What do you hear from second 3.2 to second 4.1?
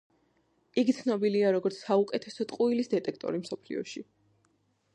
მსოფლიოში“.